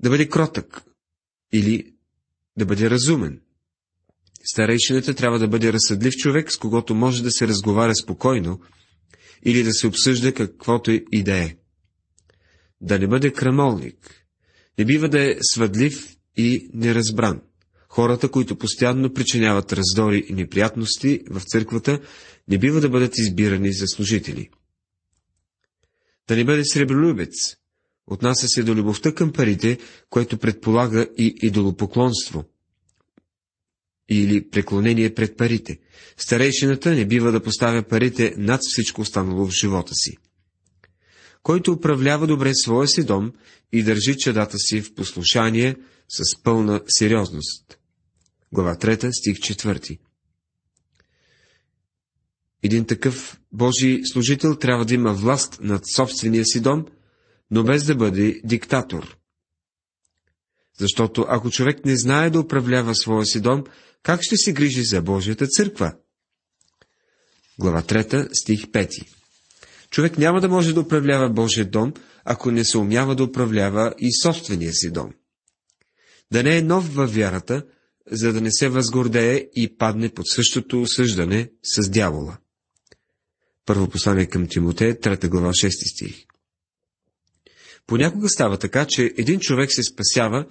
Да 0.00 0.10
бъде 0.10 0.28
кротък 0.28 0.82
или 1.52 1.94
да 2.56 2.66
бъде 2.66 2.90
разумен. 2.90 3.40
Старейшината 4.44 5.14
трябва 5.14 5.38
да 5.38 5.48
бъде 5.48 5.72
разсъдлив 5.72 6.12
човек, 6.12 6.52
с 6.52 6.58
когото 6.58 6.94
може 6.94 7.22
да 7.22 7.30
се 7.30 7.48
разговаря 7.48 7.94
спокойно 7.94 8.60
или 9.44 9.62
да 9.62 9.72
се 9.72 9.86
обсъжда 9.86 10.34
каквото 10.34 10.90
и 10.90 11.22
да 11.22 11.44
е. 11.44 11.56
Да 12.80 12.98
не 12.98 13.08
бъде 13.08 13.32
крамолник. 13.32 14.26
Не 14.78 14.84
бива 14.84 15.08
да 15.08 15.30
е 15.30 15.36
свъдлив 15.42 16.16
и 16.36 16.70
неразбран. 16.74 17.42
Хората, 17.94 18.28
които 18.28 18.56
постоянно 18.56 19.14
причиняват 19.14 19.72
раздори 19.72 20.24
и 20.28 20.32
неприятности 20.32 21.20
в 21.30 21.42
църквата, 21.46 22.00
не 22.48 22.58
бива 22.58 22.80
да 22.80 22.88
бъдат 22.88 23.18
избирани 23.18 23.72
за 23.72 23.86
служители. 23.86 24.50
Да 26.28 26.36
не 26.36 26.44
бъде 26.44 26.64
сребролюбец, 26.64 27.34
отнася 28.06 28.48
се 28.48 28.62
до 28.62 28.74
любовта 28.74 29.14
към 29.14 29.32
парите, 29.32 29.78
което 30.10 30.38
предполага 30.38 31.06
и 31.18 31.34
идолопоклонство 31.42 32.44
или 34.08 34.50
преклонение 34.50 35.14
пред 35.14 35.36
парите. 35.36 35.78
Старейшината 36.16 36.90
не 36.90 37.06
бива 37.06 37.32
да 37.32 37.42
поставя 37.42 37.82
парите 37.82 38.34
над 38.36 38.60
всичко 38.64 39.00
останало 39.00 39.46
в 39.46 39.50
живота 39.50 39.94
си. 39.94 40.16
Който 41.42 41.72
управлява 41.72 42.26
добре 42.26 42.54
своя 42.54 42.88
си 42.88 43.04
дом 43.04 43.32
и 43.72 43.82
държи 43.82 44.18
чадата 44.18 44.58
си 44.58 44.80
в 44.80 44.94
послушание 44.94 45.76
с 46.08 46.42
пълна 46.42 46.80
сериозност. 46.88 47.78
Глава 48.54 48.76
3, 48.76 49.10
стих 49.12 49.38
4 49.38 49.98
Един 52.62 52.86
такъв 52.86 53.40
Божий 53.52 54.04
служител 54.04 54.56
трябва 54.56 54.84
да 54.84 54.94
има 54.94 55.14
власт 55.14 55.58
над 55.60 55.82
собствения 55.94 56.44
си 56.44 56.60
дом, 56.60 56.86
но 57.50 57.64
без 57.64 57.84
да 57.84 57.94
бъде 57.94 58.40
диктатор. 58.44 59.16
Защото 60.78 61.26
ако 61.28 61.50
човек 61.50 61.84
не 61.84 61.96
знае 61.96 62.30
да 62.30 62.40
управлява 62.40 62.94
своя 62.94 63.26
си 63.26 63.40
дом, 63.40 63.64
как 64.02 64.22
ще 64.22 64.36
се 64.36 64.52
грижи 64.52 64.84
за 64.84 65.02
Божията 65.02 65.46
църква? 65.46 65.94
Глава 67.58 67.82
3, 67.82 68.28
стих 68.32 68.66
5 68.66 69.06
Човек 69.90 70.18
няма 70.18 70.40
да 70.40 70.48
може 70.48 70.74
да 70.74 70.80
управлява 70.80 71.30
Божия 71.30 71.70
дом, 71.70 71.92
ако 72.24 72.50
не 72.50 72.64
се 72.64 72.78
умява 72.78 73.16
да 73.16 73.24
управлява 73.24 73.94
и 73.98 74.12
собствения 74.22 74.72
си 74.72 74.90
дом. 74.90 75.12
Да 76.32 76.42
не 76.42 76.56
е 76.56 76.62
нов 76.62 76.94
във 76.94 77.14
вярата, 77.14 77.66
за 78.10 78.32
да 78.32 78.40
не 78.40 78.52
се 78.52 78.68
възгордее 78.68 79.48
и 79.54 79.76
падне 79.76 80.08
под 80.08 80.28
същото 80.28 80.82
осъждане 80.82 81.50
с 81.62 81.90
дявола. 81.90 82.38
Първо 83.66 83.88
послание 83.88 84.26
към 84.26 84.48
Тимотея, 84.48 85.00
3 85.00 85.28
глава, 85.28 85.48
6 85.48 85.94
стих. 85.94 86.24
Понякога 87.86 88.28
става 88.28 88.58
така, 88.58 88.86
че 88.88 89.14
един 89.16 89.40
човек 89.40 89.72
се 89.72 89.82
спасява 89.82 90.46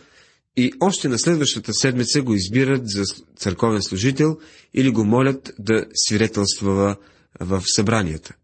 и 0.57 0.73
още 0.79 1.07
на 1.07 1.19
следващата 1.19 1.73
седмица 1.73 2.21
го 2.21 2.33
избират 2.33 2.89
за 2.89 3.03
църковен 3.35 3.81
служител 3.81 4.37
или 4.73 4.91
го 4.91 5.05
молят 5.05 5.53
да 5.59 5.85
свидетелства 5.93 6.97
в 7.39 7.63
събранията. 7.65 8.35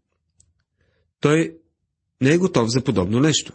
Той 1.20 1.56
не 2.20 2.32
е 2.32 2.38
готов 2.38 2.68
за 2.68 2.84
подобно 2.84 3.20
нещо. 3.20 3.52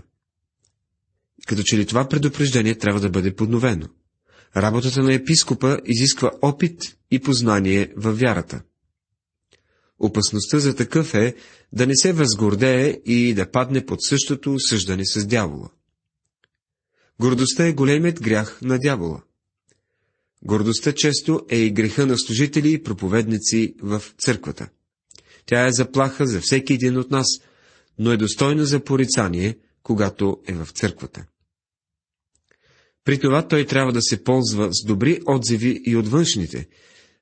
Като 1.47 1.63
че 1.63 1.77
ли 1.77 1.85
това 1.85 2.09
предупреждение 2.09 2.77
трябва 2.77 2.99
да 2.99 3.09
бъде 3.09 3.35
подновено. 3.35 3.87
Работата 4.57 5.03
на 5.03 5.13
епископа 5.13 5.79
изисква 5.85 6.31
опит 6.41 6.81
и 7.11 7.19
познание 7.19 7.93
във 7.97 8.19
вярата. 8.19 8.61
Опасността 9.99 10.59
за 10.59 10.75
такъв 10.75 11.13
е 11.13 11.35
да 11.73 11.87
не 11.87 11.95
се 11.95 12.13
възгордее 12.13 12.99
и 13.05 13.33
да 13.33 13.51
падне 13.51 13.85
под 13.85 14.03
същото 14.03 14.53
осъждане 14.53 15.05
с 15.05 15.25
дявола. 15.25 15.69
Гордостта 17.19 17.65
е 17.65 17.73
големият 17.73 18.21
грях 18.21 18.59
на 18.61 18.79
дявола. 18.79 19.21
Гордостта 20.43 20.91
често 20.91 21.45
е 21.49 21.57
и 21.57 21.71
греха 21.71 22.05
на 22.05 22.17
служители 22.17 22.73
и 22.73 22.83
проповедници 22.83 23.75
в 23.81 24.03
църквата. 24.17 24.69
Тя 25.45 25.67
е 25.67 25.71
заплаха 25.71 26.27
за 26.27 26.41
всеки 26.41 26.73
един 26.73 26.97
от 26.97 27.11
нас, 27.11 27.27
но 27.99 28.11
е 28.11 28.17
достойна 28.17 28.65
за 28.65 28.83
порицание, 28.83 29.57
когато 29.83 30.37
е 30.47 30.53
в 30.53 30.67
църквата. 30.71 31.25
При 33.05 33.19
това 33.19 33.47
той 33.47 33.65
трябва 33.65 33.93
да 33.93 34.01
се 34.01 34.23
ползва 34.23 34.69
с 34.73 34.85
добри 34.85 35.21
отзиви 35.25 35.81
и 35.85 35.95
от 35.95 36.07
външните, 36.07 36.67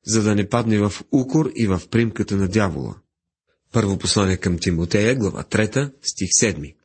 за 0.05 0.23
да 0.23 0.35
не 0.35 0.49
падне 0.49 0.79
в 0.79 0.93
укор 1.11 1.51
и 1.55 1.67
в 1.67 1.81
примката 1.91 2.35
на 2.35 2.47
дявола. 2.47 2.95
Първо 3.71 3.97
послание 3.97 4.37
към 4.37 4.57
Тимотея, 4.57 5.15
глава 5.15 5.43
3, 5.43 5.91
стих 6.01 6.29
7. 6.41 6.75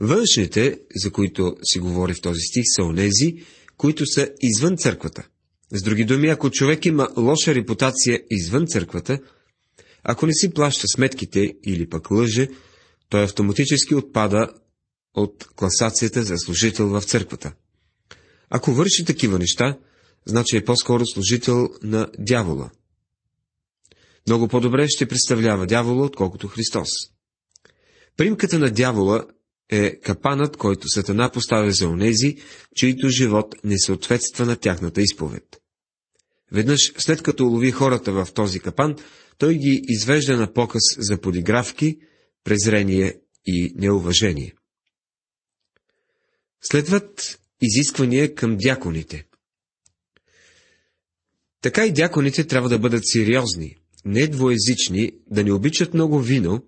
Външните, 0.00 0.80
за 0.94 1.10
които 1.10 1.56
си 1.62 1.78
говори 1.78 2.14
в 2.14 2.20
този 2.20 2.40
стих, 2.40 2.64
са 2.76 2.82
онези, 2.82 3.34
които 3.76 4.06
са 4.06 4.28
извън 4.40 4.76
църквата. 4.76 5.28
С 5.72 5.82
други 5.82 6.04
думи, 6.04 6.28
ако 6.28 6.50
човек 6.50 6.86
има 6.86 7.08
лоша 7.16 7.54
репутация 7.54 8.22
извън 8.30 8.66
църквата, 8.66 9.18
ако 10.02 10.26
не 10.26 10.32
си 10.32 10.50
плаща 10.50 10.88
сметките 10.88 11.54
или 11.64 11.88
пък 11.88 12.10
лъже, 12.10 12.48
той 13.08 13.24
автоматически 13.24 13.94
отпада 13.94 14.48
от 15.14 15.48
класацията 15.56 16.22
за 16.22 16.38
служител 16.38 16.88
в 16.88 17.02
църквата. 17.02 17.52
Ако 18.54 18.72
върши 18.72 19.04
такива 19.04 19.38
неща, 19.38 19.78
значи 20.26 20.56
е 20.56 20.64
по-скоро 20.64 21.06
служител 21.06 21.68
на 21.82 22.08
дявола. 22.18 22.70
Много 24.26 24.48
по-добре 24.48 24.88
ще 24.88 25.08
представлява 25.08 25.66
дявола, 25.66 26.04
отколкото 26.04 26.48
Христос. 26.48 26.88
Примката 28.16 28.58
на 28.58 28.70
дявола 28.70 29.26
е 29.68 30.00
капанът, 30.00 30.56
който 30.56 30.88
Сатана 30.88 31.30
поставя 31.30 31.72
за 31.72 31.88
онези, 31.88 32.36
чието 32.76 33.08
живот 33.08 33.54
не 33.64 33.78
съответства 33.78 34.46
на 34.46 34.56
тяхната 34.56 35.00
изповед. 35.02 35.44
Веднъж, 36.52 36.92
след 36.98 37.22
като 37.22 37.46
улови 37.46 37.70
хората 37.70 38.12
в 38.12 38.28
този 38.34 38.60
капан, 38.60 38.96
той 39.38 39.54
ги 39.54 39.82
извежда 39.88 40.36
на 40.36 40.52
показ 40.52 40.82
за 40.98 41.20
подигравки, 41.20 41.98
презрение 42.44 43.20
и 43.46 43.72
неуважение. 43.76 44.54
Следват 46.60 47.38
изисквания 47.62 48.34
към 48.34 48.56
дяконите. 48.60 49.26
Така 51.60 51.86
и 51.86 51.92
дяконите 51.92 52.46
трябва 52.46 52.68
да 52.68 52.78
бъдат 52.78 53.02
сериозни, 53.04 53.76
не 54.04 54.26
двоезични, 54.26 55.12
да 55.30 55.44
не 55.44 55.52
обичат 55.52 55.94
много 55.94 56.20
вино, 56.20 56.64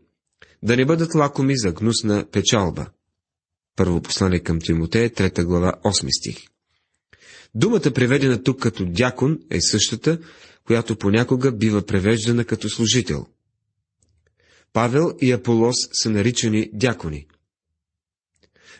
да 0.62 0.76
не 0.76 0.86
бъдат 0.86 1.14
лакоми 1.14 1.56
за 1.56 1.72
гнусна 1.72 2.26
печалба. 2.32 2.86
Първо 3.76 4.02
послание 4.02 4.40
към 4.40 4.60
Тимотея, 4.60 5.10
3 5.10 5.44
глава, 5.44 5.72
8 5.84 6.18
стих. 6.20 6.36
Думата, 7.54 7.92
преведена 7.94 8.42
тук 8.42 8.60
като 8.60 8.84
дякон, 8.86 9.38
е 9.50 9.60
същата, 9.60 10.18
която 10.64 10.96
понякога 10.96 11.52
бива 11.52 11.86
превеждана 11.86 12.44
като 12.44 12.68
служител. 12.68 13.26
Павел 14.72 15.16
и 15.20 15.32
Аполос 15.32 15.76
са 15.92 16.10
наричани 16.10 16.70
дякони. 16.72 17.26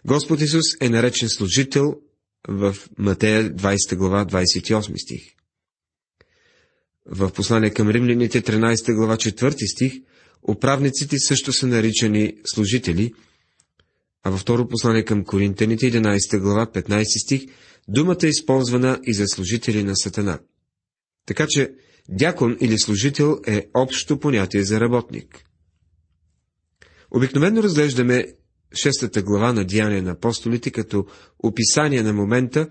Господ 0.06 0.40
Исус 0.40 0.64
е 0.80 0.88
наречен 0.88 1.28
служител 1.28 2.00
в 2.48 2.76
Матея 2.98 3.54
20 3.54 3.96
глава 3.96 4.26
28 4.26 5.02
стих. 5.02 5.22
В 7.06 7.30
послание 7.30 7.70
към 7.70 7.88
римляните 7.88 8.42
13 8.42 8.94
глава 8.94 9.16
4 9.16 9.72
стих 9.72 9.92
управниците 10.48 11.18
също 11.18 11.52
са 11.52 11.66
наричани 11.66 12.36
служители, 12.44 13.12
а 14.22 14.30
във 14.30 14.40
второ 14.40 14.68
послание 14.68 15.04
към 15.04 15.24
Коринтените 15.24 15.92
11 15.92 16.38
глава 16.40 16.66
15 16.66 17.22
стих 17.24 17.46
думата 17.88 18.18
е 18.22 18.26
използвана 18.26 19.00
и 19.04 19.14
за 19.14 19.26
служители 19.26 19.82
на 19.82 19.96
Сатана. 19.96 20.38
Така 21.26 21.46
че 21.48 21.74
дякон 22.08 22.56
или 22.60 22.78
служител 22.78 23.40
е 23.46 23.66
общо 23.74 24.20
понятие 24.20 24.64
за 24.64 24.80
работник. 24.80 25.44
Обикновено 27.10 27.62
разглеждаме 27.62 28.26
шестата 28.76 29.23
глава 29.23 29.52
на 29.52 29.64
Деяния 29.64 30.02
на 30.02 30.11
апостолите 30.11 30.71
като 30.71 31.07
описание 31.38 32.02
на 32.02 32.12
момента, 32.12 32.69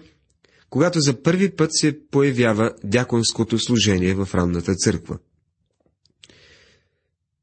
когато 0.69 1.00
за 1.00 1.22
първи 1.24 1.55
път 1.55 1.69
се 1.74 2.00
появява 2.12 2.74
дяконското 2.83 3.60
служение 3.60 4.13
в 4.13 4.29
ранната 4.33 4.75
църква. 4.75 5.19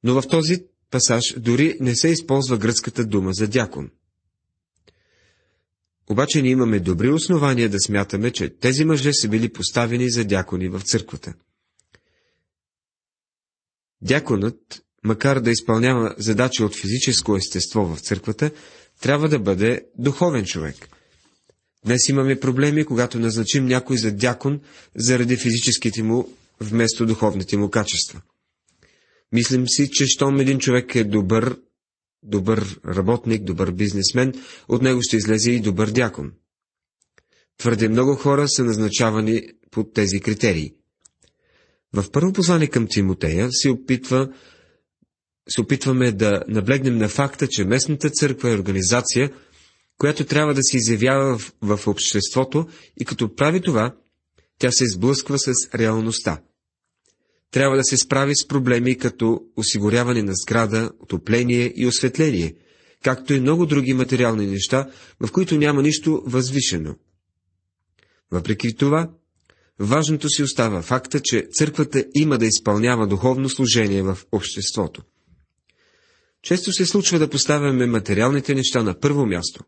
Но 0.04 0.20
в 0.22 0.28
този 0.28 0.64
пасаж 0.90 1.34
дори 1.36 1.76
не 1.80 1.96
се 1.96 2.08
използва 2.08 2.58
гръцката 2.58 3.04
дума 3.06 3.32
за 3.32 3.48
дякон. 3.48 3.90
Обаче 6.10 6.42
ние 6.42 6.50
имаме 6.50 6.80
добри 6.80 7.08
основания 7.08 7.68
да 7.68 7.80
смятаме, 7.80 8.30
че 8.30 8.58
тези 8.58 8.84
мъже 8.84 9.12
са 9.12 9.28
били 9.28 9.52
поставени 9.52 10.10
за 10.10 10.24
дякони 10.24 10.68
в 10.68 10.80
църквата. 10.80 11.34
Дяконът 14.02 14.82
макар 15.04 15.40
да 15.40 15.50
изпълнява 15.50 16.14
задачи 16.18 16.62
от 16.62 16.76
физическо 16.76 17.36
естество 17.36 17.86
в 17.86 18.00
църквата, 18.00 18.50
трябва 19.00 19.28
да 19.28 19.38
бъде 19.38 19.86
духовен 19.98 20.44
човек. 20.44 20.88
Днес 21.84 22.08
имаме 22.08 22.40
проблеми, 22.40 22.84
когато 22.84 23.18
назначим 23.18 23.66
някой 23.66 23.96
за 23.96 24.12
дякон 24.12 24.60
заради 24.96 25.36
физическите 25.36 26.02
му 26.02 26.28
вместо 26.60 27.06
духовните 27.06 27.56
му 27.56 27.70
качества. 27.70 28.20
Мислим 29.32 29.68
си, 29.68 29.90
че 29.92 30.06
щом 30.06 30.40
един 30.40 30.58
човек 30.58 30.94
е 30.94 31.04
добър, 31.04 31.56
добър 32.22 32.80
работник, 32.86 33.42
добър 33.42 33.72
бизнесмен, 33.72 34.34
от 34.68 34.82
него 34.82 35.02
ще 35.02 35.16
излезе 35.16 35.50
и 35.50 35.60
добър 35.60 35.90
дякон. 35.90 36.32
Твърде 37.58 37.88
много 37.88 38.14
хора 38.14 38.48
са 38.48 38.64
назначавани 38.64 39.42
под 39.70 39.94
тези 39.94 40.20
критерии. 40.20 40.74
В 41.92 42.10
първо 42.10 42.32
послание 42.32 42.66
към 42.66 42.86
Тимотея 42.86 43.48
се 43.50 43.70
опитва 43.70 44.32
се 45.50 45.60
опитваме 45.60 46.12
да 46.12 46.42
наблегнем 46.48 46.98
на 46.98 47.08
факта, 47.08 47.48
че 47.48 47.64
местната 47.64 48.10
църква 48.10 48.50
е 48.50 48.54
организация, 48.54 49.30
която 49.98 50.24
трябва 50.24 50.54
да 50.54 50.62
се 50.62 50.76
изявява 50.76 51.38
в, 51.38 51.52
в 51.62 51.86
обществото 51.86 52.66
и 53.00 53.04
като 53.04 53.34
прави 53.34 53.60
това, 53.60 53.94
тя 54.58 54.70
се 54.70 54.86
сблъсква 54.88 55.38
с 55.38 55.52
реалността. 55.74 56.40
Трябва 57.50 57.76
да 57.76 57.84
се 57.84 57.96
справи 57.96 58.32
с 58.36 58.48
проблеми 58.48 58.98
като 58.98 59.40
осигуряване 59.56 60.22
на 60.22 60.32
сграда, 60.34 60.90
отопление 61.00 61.72
и 61.76 61.86
осветление, 61.86 62.54
както 63.04 63.34
и 63.34 63.40
много 63.40 63.66
други 63.66 63.94
материални 63.94 64.46
неща, 64.46 64.90
в 65.20 65.32
които 65.32 65.56
няма 65.58 65.82
нищо 65.82 66.22
възвишено. 66.26 66.94
Въпреки 68.30 68.74
това, 68.76 69.10
важното 69.78 70.28
си 70.28 70.42
остава 70.42 70.82
факта, 70.82 71.20
че 71.20 71.46
църквата 71.52 72.04
има 72.14 72.38
да 72.38 72.46
изпълнява 72.46 73.06
духовно 73.06 73.48
служение 73.48 74.02
в 74.02 74.18
обществото. 74.32 75.02
Често 76.42 76.72
се 76.72 76.86
случва 76.86 77.18
да 77.18 77.30
поставяме 77.30 77.86
материалните 77.86 78.54
неща 78.54 78.82
на 78.82 79.00
първо 79.00 79.26
място, 79.26 79.64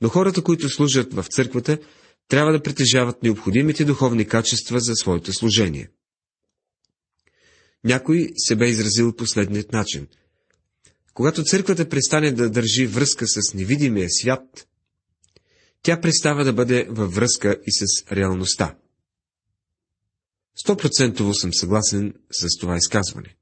но 0.00 0.08
хората, 0.08 0.42
които 0.42 0.68
служат 0.68 1.14
в 1.14 1.24
църквата, 1.30 1.78
трябва 2.28 2.52
да 2.52 2.62
притежават 2.62 3.22
необходимите 3.22 3.84
духовни 3.84 4.24
качества 4.24 4.80
за 4.80 4.94
своето 4.94 5.32
служение. 5.32 5.90
Някой 7.84 8.28
се 8.36 8.56
бе 8.56 8.68
изразил 8.68 9.16
последният 9.16 9.72
начин. 9.72 10.06
Когато 11.14 11.44
църквата 11.44 11.88
престане 11.88 12.32
да 12.32 12.50
държи 12.50 12.86
връзка 12.86 13.26
с 13.26 13.54
невидимия 13.54 14.08
свят, 14.10 14.68
тя 15.82 16.00
престава 16.00 16.44
да 16.44 16.52
бъде 16.52 16.86
във 16.90 17.14
връзка 17.14 17.56
и 17.66 17.72
с 17.72 18.12
реалността. 18.12 18.76
Стопроцентово 20.56 21.34
съм 21.34 21.54
съгласен 21.54 22.14
с 22.30 22.58
това 22.60 22.76
изказване. 22.76 23.36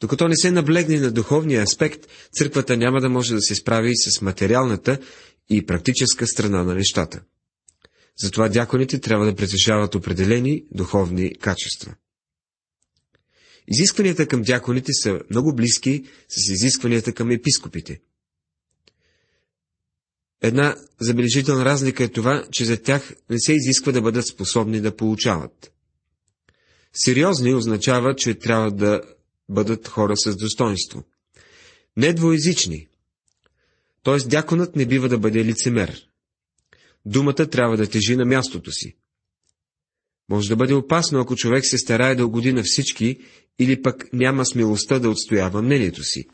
Докато 0.00 0.28
не 0.28 0.36
се 0.36 0.50
наблегне 0.50 1.00
на 1.00 1.10
духовния 1.10 1.62
аспект, 1.62 2.06
църквата 2.32 2.76
няма 2.76 3.00
да 3.00 3.08
може 3.08 3.34
да 3.34 3.40
се 3.40 3.54
справи 3.54 3.90
и 3.90 3.96
с 3.96 4.20
материалната 4.22 4.98
и 5.50 5.66
практическа 5.66 6.26
страна 6.26 6.64
на 6.64 6.74
нещата. 6.74 7.22
Затова 8.22 8.48
дяконите 8.48 9.00
трябва 9.00 9.26
да 9.26 9.34
притежават 9.34 9.94
определени 9.94 10.64
духовни 10.72 11.34
качества. 11.38 11.94
Изискванията 13.68 14.26
към 14.26 14.42
дяконите 14.42 14.92
са 14.92 15.20
много 15.30 15.54
близки 15.54 16.04
с 16.28 16.48
изискванията 16.52 17.12
към 17.12 17.30
епископите. 17.30 18.00
Една 20.42 20.76
забележителна 21.00 21.64
разлика 21.64 22.04
е 22.04 22.08
това, 22.08 22.46
че 22.52 22.64
за 22.64 22.82
тях 22.82 23.14
не 23.30 23.38
се 23.40 23.52
изисква 23.52 23.92
да 23.92 24.02
бъдат 24.02 24.26
способни 24.26 24.80
да 24.80 24.96
получават. 24.96 25.72
Сериозни 26.92 27.54
означава, 27.54 28.16
че 28.16 28.34
трябва 28.34 28.70
да 28.70 29.02
бъдат 29.48 29.88
хора 29.88 30.16
с 30.16 30.36
достоинство. 30.36 31.04
Не 31.96 32.12
двоязични. 32.12 32.88
Т.е. 34.02 34.28
дяконът 34.28 34.76
не 34.76 34.86
бива 34.86 35.08
да 35.08 35.18
бъде 35.18 35.44
лицемер. 35.44 36.08
Думата 37.04 37.34
трябва 37.50 37.76
да 37.76 37.90
тежи 37.90 38.16
на 38.16 38.24
мястото 38.24 38.72
си. 38.72 38.96
Може 40.28 40.48
да 40.48 40.56
бъде 40.56 40.74
опасно, 40.74 41.20
ако 41.20 41.36
човек 41.36 41.66
се 41.66 41.78
старае 41.78 42.14
да 42.14 42.26
угоди 42.26 42.52
на 42.52 42.62
всички 42.64 43.18
или 43.58 43.82
пък 43.82 44.12
няма 44.12 44.46
смелостта 44.46 44.98
да 44.98 45.10
отстоява 45.10 45.62
мнението 45.62 46.02
си. 46.04 46.24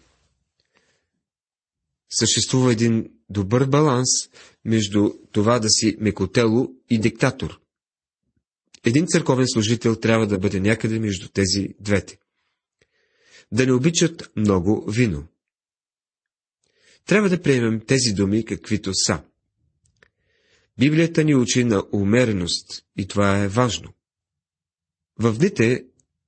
Съществува 2.11 2.73
един 2.73 3.11
добър 3.31 3.66
баланс 3.66 4.09
между 4.64 5.11
това 5.33 5.59
да 5.59 5.69
си 5.69 5.97
мекотело 6.00 6.69
и 6.90 6.99
диктатор. 6.99 7.61
Един 8.85 9.07
църковен 9.07 9.47
служител 9.49 9.97
трябва 9.97 10.26
да 10.26 10.38
бъде 10.38 10.61
някъде 10.61 10.99
между 10.99 11.28
тези 11.28 11.69
двете. 11.81 12.19
Да 13.52 13.66
не 13.66 13.73
обичат 13.73 14.30
много 14.37 14.90
вино. 14.90 15.25
Трябва 17.06 17.28
да 17.28 17.42
приемем 17.42 17.80
тези 17.87 18.12
думи 18.12 18.44
каквито 18.44 18.90
са. 18.94 19.23
Библията 20.78 21.25
ни 21.25 21.35
учи 21.35 21.64
на 21.64 21.85
умереност 21.92 22.85
и 22.97 23.06
това 23.06 23.38
е 23.38 23.49
важно. 23.49 23.92
В 25.18 25.38
дните, 25.38 25.85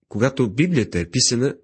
когато 0.08 0.50
Библията 0.50 0.98
е 0.98 1.10
писана, 1.10 1.56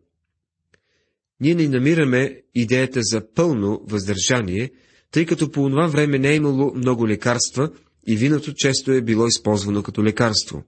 ние 1.40 1.54
не 1.54 1.68
намираме 1.68 2.42
идеята 2.54 3.00
за 3.02 3.32
пълно 3.34 3.84
въздържание, 3.84 4.70
тъй 5.10 5.26
като 5.26 5.50
по 5.50 5.70
това 5.70 5.86
време 5.86 6.18
не 6.18 6.30
е 6.30 6.36
имало 6.36 6.74
много 6.74 7.08
лекарства 7.08 7.72
и 8.06 8.16
виното 8.16 8.54
често 8.54 8.92
е 8.92 9.02
било 9.02 9.26
използвано 9.26 9.82
като 9.82 10.04
лекарство. 10.04 10.64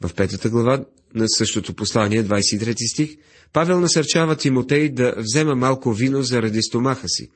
В 0.00 0.14
петата 0.14 0.50
глава 0.50 0.84
на 1.14 1.28
същото 1.28 1.74
послание, 1.74 2.24
23 2.24 2.92
стих, 2.92 3.16
Павел 3.52 3.80
насърчава 3.80 4.36
Тимотей 4.36 4.88
да 4.88 5.14
взема 5.16 5.54
малко 5.54 5.92
вино 5.92 6.22
заради 6.22 6.62
стомаха 6.62 7.08
си. 7.08 7.30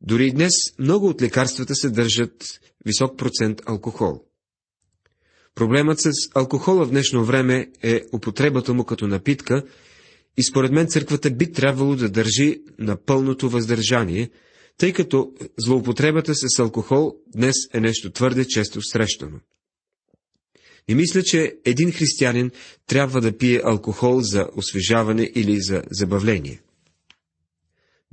Дори 0.00 0.30
днес 0.30 0.52
много 0.78 1.06
от 1.08 1.22
лекарствата 1.22 1.74
съдържат 1.74 2.60
висок 2.86 3.18
процент 3.18 3.62
алкохол. 3.66 4.22
Проблемът 5.54 6.00
с 6.00 6.10
алкохола 6.34 6.84
в 6.84 6.90
днешно 6.90 7.24
време 7.24 7.70
е 7.82 8.02
употребата 8.12 8.74
му 8.74 8.84
като 8.84 9.06
напитка 9.06 9.62
и 10.36 10.42
според 10.42 10.72
мен 10.72 10.86
църквата 10.86 11.30
би 11.30 11.52
трябвало 11.52 11.96
да 11.96 12.08
държи 12.08 12.60
на 12.78 12.96
пълното 12.96 13.48
въздържание, 13.48 14.30
тъй 14.78 14.92
като 14.92 15.32
злоупотребата 15.58 16.32
с 16.34 16.58
алкохол 16.58 17.16
днес 17.36 17.54
е 17.74 17.80
нещо 17.80 18.10
твърде 18.10 18.44
често 18.44 18.82
срещано. 18.82 19.40
И 20.88 20.94
мисля, 20.94 21.22
че 21.22 21.56
един 21.64 21.92
християнин 21.92 22.50
трябва 22.86 23.20
да 23.20 23.38
пие 23.38 23.60
алкохол 23.64 24.20
за 24.20 24.46
освежаване 24.56 25.30
или 25.34 25.60
за 25.60 25.82
забавление. 25.90 26.60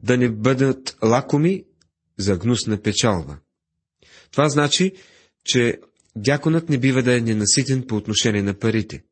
Да 0.03 0.17
не 0.17 0.29
бъдат 0.29 0.97
лакоми 1.03 1.63
за 2.17 2.37
гнусна 2.37 2.81
печалба. 2.81 3.37
Това 4.31 4.49
значи, 4.49 4.91
че 5.45 5.79
дяконът 6.15 6.69
не 6.69 6.77
бива 6.77 7.03
да 7.03 7.17
е 7.17 7.21
ненаситен 7.21 7.83
по 7.87 7.95
отношение 7.95 8.41
на 8.41 8.53
парите. 8.53 9.03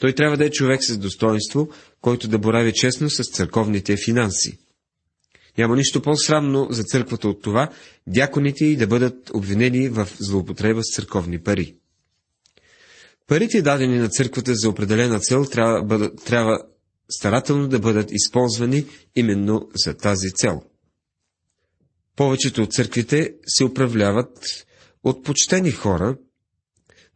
Той 0.00 0.12
трябва 0.12 0.36
да 0.36 0.44
е 0.44 0.50
човек 0.50 0.84
с 0.84 0.98
достоинство, 0.98 1.68
който 2.00 2.28
да 2.28 2.38
борави 2.38 2.72
честно 2.72 3.10
с 3.10 3.22
църковните 3.24 3.96
финанси. 4.04 4.58
Няма 5.58 5.76
нищо 5.76 6.02
по-срамно 6.02 6.68
за 6.70 6.82
църквата 6.82 7.28
от 7.28 7.42
това, 7.42 7.70
дяконите 8.06 8.64
и 8.64 8.76
да 8.76 8.86
бъдат 8.86 9.30
обвинени 9.34 9.88
в 9.88 10.08
злоупотреба 10.18 10.80
с 10.82 10.94
църковни 10.94 11.42
пари. 11.42 11.74
Парите, 13.26 13.62
дадени 13.62 13.98
на 13.98 14.08
църквата 14.08 14.54
за 14.54 14.68
определена 14.68 15.20
цел, 15.20 15.44
трябва, 15.44 16.14
трябва 16.14 16.58
старателно 17.10 17.68
да 17.68 17.78
бъдат 17.78 18.10
използвани 18.12 18.86
именно 19.16 19.68
за 19.84 19.94
тази 19.94 20.30
цел. 20.30 20.62
Повечето 22.16 22.62
от 22.62 22.72
църквите 22.72 23.34
се 23.46 23.64
управляват 23.64 24.38
от 25.04 25.24
почтени 25.24 25.70
хора, 25.70 26.16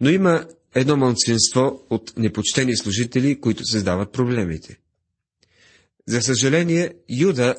но 0.01 0.11
има 0.11 0.47
едно 0.75 0.97
мълцинство 0.97 1.87
от 1.91 2.13
непочтени 2.17 2.77
служители, 2.77 3.41
които 3.41 3.65
създават 3.65 4.13
проблемите. 4.13 4.79
За 6.09 6.23
съжаление, 6.23 6.95
Юда 7.09 7.55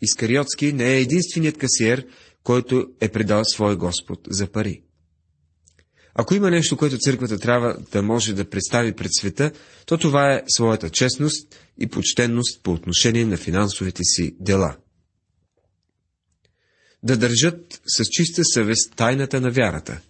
Искариотски 0.00 0.72
не 0.72 0.94
е 0.94 1.00
единственият 1.00 1.58
касиер, 1.58 2.06
който 2.42 2.86
е 3.00 3.08
предал 3.08 3.44
своя 3.44 3.76
Господ 3.76 4.20
за 4.30 4.46
пари. 4.46 4.82
Ако 6.20 6.34
има 6.34 6.50
нещо, 6.50 6.76
което 6.76 6.98
църквата 6.98 7.38
трябва 7.38 7.76
да 7.92 8.02
може 8.02 8.34
да 8.34 8.50
представи 8.50 8.92
пред 8.92 9.14
света, 9.14 9.52
то 9.86 9.98
това 9.98 10.32
е 10.32 10.42
своята 10.48 10.90
честност 10.90 11.56
и 11.78 11.86
почтенност 11.86 12.62
по 12.62 12.72
отношение 12.72 13.24
на 13.24 13.36
финансовите 13.36 14.02
си 14.04 14.36
дела. 14.40 14.76
Да 17.02 17.16
държат 17.16 17.80
с 17.86 18.04
чиста 18.04 18.44
съвест 18.44 18.92
тайната 18.96 19.40
на 19.40 19.50
вярата. 19.50 20.00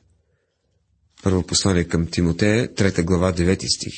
Първо 1.22 1.42
послание 1.42 1.84
към 1.84 2.06
Тимотея, 2.06 2.74
3 2.74 3.04
глава, 3.04 3.32
9 3.32 3.76
стих. 3.76 3.94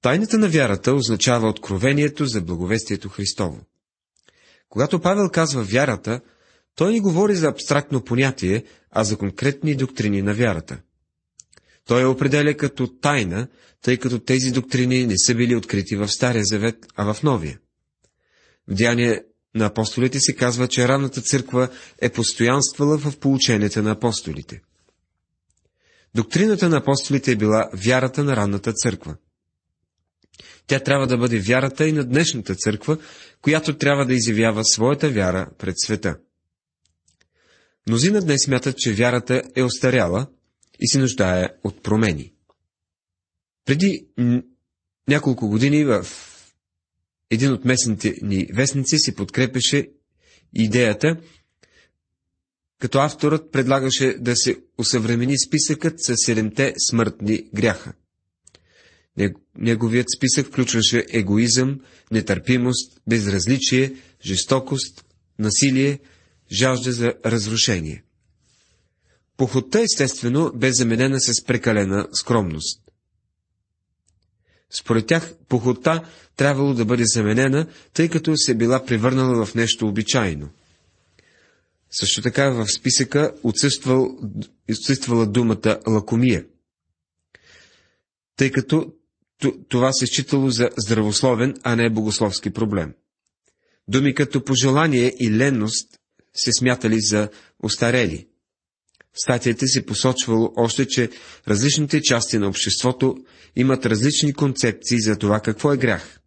Тайната 0.00 0.38
на 0.38 0.48
вярата 0.48 0.94
означава 0.94 1.48
откровението 1.48 2.26
за 2.26 2.40
благовестието 2.40 3.08
Христово. 3.08 3.60
Когато 4.68 5.00
Павел 5.00 5.28
казва 5.32 5.62
вярата, 5.62 6.20
той 6.74 6.92
ни 6.92 7.00
говори 7.00 7.34
за 7.34 7.48
абстрактно 7.48 8.04
понятие, 8.04 8.64
а 8.90 9.04
за 9.04 9.16
конкретни 9.16 9.74
доктрини 9.74 10.22
на 10.22 10.34
вярата. 10.34 10.78
Той 11.86 12.00
я 12.00 12.10
определя 12.10 12.56
като 12.56 12.86
тайна, 12.86 13.48
тъй 13.82 13.96
като 13.96 14.18
тези 14.18 14.50
доктрини 14.50 15.06
не 15.06 15.14
са 15.18 15.34
били 15.34 15.56
открити 15.56 15.96
в 15.96 16.08
Стария 16.08 16.44
Завет, 16.44 16.86
а 16.96 17.14
в 17.14 17.22
Новия. 17.22 17.58
В 18.68 18.74
Деяние 18.74 19.22
на 19.54 19.66
апостолите 19.66 20.20
се 20.20 20.36
казва, 20.36 20.68
че 20.68 20.88
ранната 20.88 21.22
църква 21.22 21.68
е 22.00 22.08
постоянствала 22.08 22.98
в 22.98 23.18
полученията 23.18 23.82
на 23.82 23.90
апостолите. 23.90 24.60
Доктрината 26.14 26.68
на 26.68 26.76
апостолите 26.76 27.32
е 27.32 27.36
била 27.36 27.70
вярата 27.74 28.24
на 28.24 28.36
ранната 28.36 28.72
църква. 28.72 29.16
Тя 30.66 30.80
трябва 30.80 31.06
да 31.06 31.18
бъде 31.18 31.38
вярата 31.38 31.88
и 31.88 31.92
на 31.92 32.04
днешната 32.04 32.54
църква, 32.54 32.98
която 33.42 33.78
трябва 33.78 34.06
да 34.06 34.14
изявява 34.14 34.64
своята 34.64 35.10
вяра 35.10 35.48
пред 35.58 35.74
света. 35.78 36.16
Мнозина 37.88 38.20
днес 38.20 38.44
смятат, 38.44 38.78
че 38.78 38.94
вярата 38.94 39.42
е 39.56 39.62
остаряла 39.62 40.26
и 40.80 40.88
се 40.88 40.98
нуждае 40.98 41.48
от 41.64 41.82
промени. 41.82 42.32
Преди 43.64 44.06
няколко 45.08 45.48
години 45.48 45.84
в 45.84 46.06
един 47.30 47.52
от 47.52 47.64
местните 47.64 48.14
ни 48.22 48.48
вестници 48.54 48.98
се 48.98 49.14
подкрепеше 49.14 49.90
идеята 50.54 51.16
като 52.82 52.98
авторът 52.98 53.52
предлагаше 53.52 54.16
да 54.18 54.36
се 54.36 54.56
усъвремени 54.78 55.38
списъкът 55.38 55.94
с 55.98 56.14
седемте 56.16 56.74
смъртни 56.90 57.48
гряха. 57.54 57.92
Неговият 59.58 60.06
списък 60.16 60.46
включваше 60.46 61.06
егоизъм, 61.08 61.80
нетърпимост, 62.10 63.00
безразличие, 63.06 63.94
жестокост, 64.24 65.04
насилие, 65.38 65.98
жажда 66.52 66.92
за 66.92 67.14
разрушение. 67.26 68.04
Похотта, 69.36 69.80
естествено, 69.80 70.52
бе 70.54 70.72
заменена 70.72 71.20
с 71.20 71.44
прекалена 71.44 72.08
скромност. 72.12 72.82
Според 74.70 75.06
тях, 75.06 75.34
похотта 75.48 76.04
трябвало 76.36 76.74
да 76.74 76.84
бъде 76.84 77.04
заменена, 77.06 77.66
тъй 77.92 78.08
като 78.08 78.36
се 78.36 78.54
била 78.54 78.84
превърнала 78.84 79.46
в 79.46 79.54
нещо 79.54 79.88
обичайно. 79.88 80.50
Също 81.90 82.22
така 82.22 82.50
в 82.50 82.66
списъка 82.66 83.34
отсъствал, 83.42 84.18
отсъствала 84.70 85.26
думата 85.26 85.80
лакомия, 85.86 86.44
тъй 88.36 88.50
като 88.50 88.92
това 89.68 89.92
се 89.92 90.06
считало 90.06 90.50
за 90.50 90.70
здравословен, 90.76 91.54
а 91.62 91.76
не 91.76 91.90
богословски 91.90 92.50
проблем. 92.50 92.94
Думи 93.88 94.14
като 94.14 94.44
пожелание 94.44 95.12
и 95.20 95.30
ленност 95.30 95.98
се 96.34 96.52
смятали 96.52 97.00
за 97.00 97.28
устарели. 97.62 98.26
В 99.12 99.20
статията 99.22 99.66
се 99.66 99.86
посочвало 99.86 100.52
още, 100.56 100.86
че 100.86 101.10
различните 101.48 102.02
части 102.02 102.38
на 102.38 102.48
обществото 102.48 103.16
имат 103.56 103.86
различни 103.86 104.32
концепции 104.32 105.00
за 105.00 105.18
това 105.18 105.40
какво 105.40 105.72
е 105.72 105.76
грях. 105.76 106.20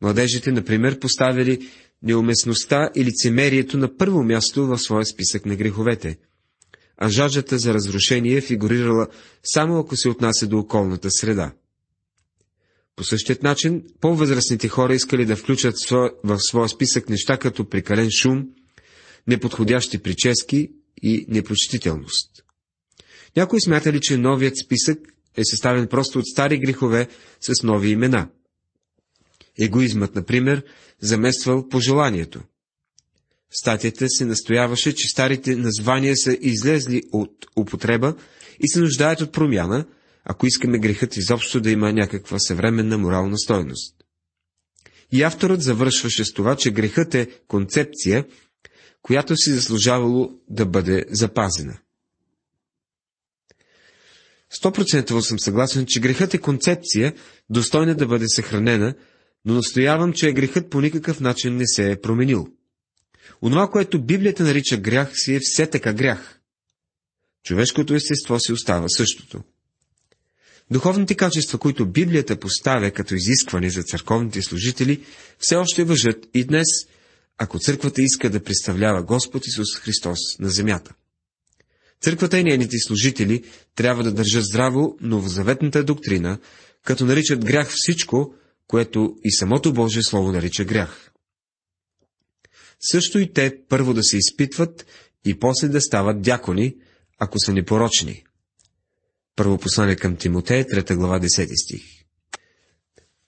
Младежите, 0.00 0.52
например, 0.52 0.98
поставили 0.98 1.68
неуместността 2.02 2.90
и 2.96 3.04
лицемерието 3.04 3.78
на 3.78 3.96
първо 3.96 4.22
място 4.22 4.66
в 4.66 4.78
своя 4.78 5.06
списък 5.06 5.46
на 5.46 5.56
греховете, 5.56 6.18
а 6.96 7.08
жажата 7.08 7.58
за 7.58 7.74
разрушение 7.74 8.40
фигурирала 8.40 9.06
само 9.44 9.78
ако 9.78 9.96
се 9.96 10.08
отнася 10.08 10.46
до 10.46 10.58
околната 10.58 11.10
среда. 11.10 11.52
По 12.96 13.04
същият 13.04 13.42
начин, 13.42 13.82
по-възрастните 14.00 14.68
хора 14.68 14.94
искали 14.94 15.26
да 15.26 15.36
включат 15.36 15.74
в 16.24 16.38
своя 16.38 16.68
списък 16.68 17.08
неща 17.08 17.36
като 17.36 17.68
прекален 17.68 18.10
шум, 18.10 18.46
неподходящи 19.26 19.98
прически 19.98 20.70
и 21.02 21.26
непочтителност. 21.28 22.44
Някои 23.36 23.60
смятали, 23.60 24.00
че 24.00 24.16
новият 24.16 24.54
списък 24.64 24.98
е 25.36 25.40
съставен 25.44 25.86
просто 25.86 26.18
от 26.18 26.26
стари 26.26 26.58
грехове 26.58 27.08
с 27.40 27.62
нови 27.62 27.90
имена. 27.90 28.28
Егоизмът, 29.58 30.14
например, 30.14 30.64
замествал 31.00 31.68
пожеланието. 31.68 32.40
В 33.50 33.60
статията 33.60 34.06
се 34.08 34.24
настояваше, 34.24 34.94
че 34.94 35.08
старите 35.08 35.56
названия 35.56 36.16
са 36.16 36.38
излезли 36.40 37.02
от 37.12 37.46
употреба 37.56 38.14
и 38.60 38.68
се 38.68 38.80
нуждаят 38.80 39.20
от 39.20 39.32
промяна, 39.32 39.86
ако 40.24 40.46
искаме 40.46 40.78
грехът 40.78 41.16
изобщо 41.16 41.60
да 41.60 41.70
има 41.70 41.92
някаква 41.92 42.38
съвременна 42.38 42.98
морална 42.98 43.38
стойност. 43.38 43.94
И 45.12 45.22
авторът 45.22 45.62
завършваше 45.62 46.24
с 46.24 46.32
това, 46.32 46.56
че 46.56 46.70
грехът 46.70 47.14
е 47.14 47.28
концепция, 47.48 48.24
която 49.04 49.36
си 49.36 49.50
заслужавало 49.50 50.30
да 50.50 50.66
бъде 50.66 51.04
запазена. 51.10 51.78
Стопроцентово 54.50 55.22
съм 55.22 55.38
съгласен, 55.38 55.86
че 55.88 56.00
грехът 56.00 56.34
е 56.34 56.38
концепция, 56.38 57.14
достойна 57.50 57.94
да 57.94 58.06
бъде 58.06 58.24
съхранена, 58.28 58.94
но 59.44 59.54
настоявам, 59.54 60.12
че 60.12 60.32
грехът 60.32 60.70
по 60.70 60.80
никакъв 60.80 61.20
начин 61.20 61.56
не 61.56 61.66
се 61.66 61.90
е 61.90 62.00
променил. 62.00 62.48
Онова, 63.42 63.70
което 63.70 64.02
Библията 64.02 64.42
нарича 64.42 64.76
грях, 64.76 65.10
си 65.14 65.34
е 65.34 65.40
все 65.42 65.66
така 65.66 65.92
грях. 65.92 66.40
Човешкото 67.42 67.94
естество 67.94 68.38
си 68.38 68.52
остава 68.52 68.88
същото. 68.88 69.42
Духовните 70.70 71.14
качества, 71.14 71.58
които 71.58 71.86
Библията 71.86 72.40
поставя 72.40 72.90
като 72.90 73.14
изискване 73.14 73.70
за 73.70 73.82
църковните 73.82 74.42
служители, 74.42 75.04
все 75.38 75.56
още 75.56 75.84
въжат 75.84 76.26
и 76.34 76.44
днес, 76.44 76.66
ако 77.38 77.58
църквата 77.58 78.02
иска 78.02 78.30
да 78.30 78.42
представлява 78.42 79.02
Господ 79.02 79.46
Исус 79.46 79.76
Христос 79.76 80.18
на 80.38 80.48
земята. 80.48 80.94
Църквата 82.00 82.38
и 82.38 82.44
нейните 82.44 82.78
служители 82.78 83.44
трябва 83.74 84.02
да 84.02 84.12
държат 84.12 84.44
здраво 84.44 84.96
новозаветната 85.00 85.84
доктрина, 85.84 86.38
като 86.84 87.04
наричат 87.04 87.44
грях 87.44 87.70
всичко, 87.70 88.34
което 88.66 89.16
и 89.24 89.32
самото 89.32 89.72
Божие 89.72 90.02
Слово 90.02 90.32
нарича 90.32 90.64
грях. 90.64 91.10
Също 92.80 93.18
и 93.18 93.32
те 93.32 93.56
първо 93.68 93.94
да 93.94 94.02
се 94.02 94.16
изпитват 94.16 94.86
и 95.24 95.38
после 95.38 95.68
да 95.68 95.80
стават 95.80 96.22
дякони, 96.22 96.76
ако 97.18 97.38
са 97.38 97.52
непорочни. 97.52 98.24
Първо 99.36 99.58
послание 99.58 99.96
към 99.96 100.16
Тимотея, 100.16 100.64
3 100.64 100.96
глава, 100.96 101.20
10 101.20 101.64
стих. 101.64 102.03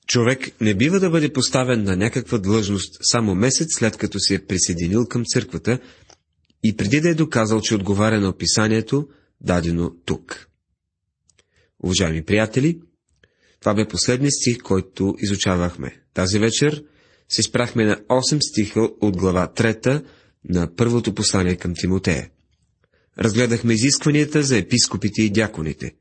Човек 0.07 0.51
не 0.61 0.75
бива 0.75 1.01
да 1.01 1.11
бъде 1.11 1.33
поставен 1.33 1.83
на 1.83 1.97
някаква 1.97 2.39
длъжност 2.39 2.99
само 3.03 3.35
месец 3.35 3.69
след 3.71 3.97
като 3.97 4.19
се 4.19 4.35
е 4.35 4.47
присъединил 4.47 5.07
към 5.07 5.25
църквата 5.25 5.79
и 6.65 6.77
преди 6.77 7.01
да 7.01 7.11
е 7.11 7.15
доказал, 7.15 7.61
че 7.61 7.75
отговаря 7.75 8.21
на 8.21 8.29
описанието, 8.29 9.09
дадено 9.41 9.91
тук. 10.05 10.49
Уважаеми 11.85 12.25
приятели, 12.25 12.81
това 13.61 13.75
бе 13.75 13.89
последният 13.89 14.35
стих, 14.35 14.59
който 14.59 15.15
изучавахме. 15.19 16.01
Тази 16.15 16.39
вечер 16.39 16.85
се 17.29 17.43
спрахме 17.43 17.85
на 17.85 17.97
8 17.97 18.39
стиха 18.51 18.81
от 19.01 19.17
глава 19.17 19.53
3 19.57 20.05
на 20.49 20.75
първото 20.77 21.15
послание 21.15 21.57
към 21.57 21.75
Тимотея. 21.75 22.31
Разгледахме 23.19 23.75
изискванията 23.75 24.43
за 24.43 24.59
епископите 24.59 25.23
и 25.23 25.31
дяконите. 25.31 25.95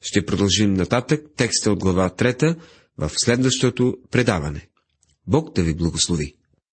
Ще 0.00 0.26
продължим 0.26 0.74
нататък 0.74 1.24
текста 1.36 1.72
от 1.72 1.78
глава 1.78 2.10
3 2.10 2.56
в 2.98 3.10
следващото 3.16 3.96
предаване. 4.10 4.68
Бог 5.26 5.54
да 5.54 5.62
ви 5.62 5.74
благослови! 5.74 6.37